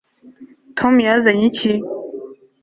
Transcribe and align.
tom 0.77 0.93
yazanye 1.07 1.41
iki 1.51 1.69